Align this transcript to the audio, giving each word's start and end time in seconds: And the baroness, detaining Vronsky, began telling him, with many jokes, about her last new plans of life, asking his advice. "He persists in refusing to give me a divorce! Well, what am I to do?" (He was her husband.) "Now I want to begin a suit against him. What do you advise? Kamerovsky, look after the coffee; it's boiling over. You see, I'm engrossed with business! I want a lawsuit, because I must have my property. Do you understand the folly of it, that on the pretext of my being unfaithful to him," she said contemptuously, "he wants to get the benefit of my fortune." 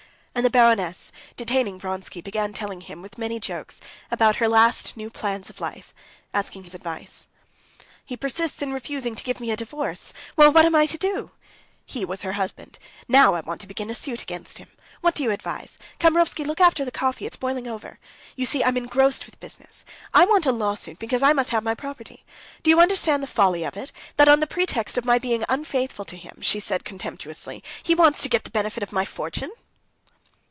And 0.33 0.45
the 0.45 0.49
baroness, 0.49 1.11
detaining 1.35 1.77
Vronsky, 1.77 2.21
began 2.21 2.53
telling 2.53 2.79
him, 2.81 3.01
with 3.01 3.17
many 3.17 3.37
jokes, 3.39 3.81
about 4.09 4.37
her 4.37 4.47
last 4.47 4.95
new 4.95 5.09
plans 5.09 5.49
of 5.49 5.59
life, 5.59 5.93
asking 6.33 6.63
his 6.63 6.73
advice. 6.73 7.27
"He 8.05 8.15
persists 8.15 8.61
in 8.61 8.71
refusing 8.73 9.13
to 9.13 9.25
give 9.25 9.41
me 9.41 9.51
a 9.51 9.57
divorce! 9.57 10.13
Well, 10.37 10.49
what 10.51 10.63
am 10.65 10.73
I 10.73 10.85
to 10.85 10.97
do?" 10.97 11.31
(He 11.85 12.05
was 12.05 12.21
her 12.21 12.31
husband.) 12.31 12.79
"Now 13.09 13.33
I 13.35 13.41
want 13.41 13.59
to 13.61 13.67
begin 13.67 13.89
a 13.89 13.93
suit 13.93 14.23
against 14.23 14.57
him. 14.57 14.69
What 15.01 15.15
do 15.15 15.21
you 15.23 15.31
advise? 15.31 15.77
Kamerovsky, 15.99 16.45
look 16.45 16.61
after 16.61 16.85
the 16.85 16.91
coffee; 16.91 17.25
it's 17.27 17.35
boiling 17.35 17.67
over. 17.67 17.99
You 18.37 18.45
see, 18.45 18.63
I'm 18.63 18.77
engrossed 18.77 19.25
with 19.25 19.39
business! 19.41 19.83
I 20.13 20.25
want 20.25 20.45
a 20.45 20.53
lawsuit, 20.53 20.97
because 20.97 21.21
I 21.21 21.33
must 21.33 21.49
have 21.49 21.61
my 21.61 21.75
property. 21.75 22.23
Do 22.63 22.69
you 22.69 22.79
understand 22.79 23.21
the 23.21 23.27
folly 23.27 23.65
of 23.65 23.75
it, 23.75 23.91
that 24.15 24.29
on 24.29 24.39
the 24.39 24.47
pretext 24.47 24.97
of 24.97 25.03
my 25.05 25.19
being 25.19 25.43
unfaithful 25.49 26.05
to 26.05 26.15
him," 26.17 26.39
she 26.39 26.61
said 26.61 26.85
contemptuously, 26.85 27.61
"he 27.83 27.93
wants 27.93 28.23
to 28.23 28.29
get 28.29 28.45
the 28.45 28.49
benefit 28.49 28.81
of 28.81 28.93
my 28.93 29.03
fortune." 29.03 29.51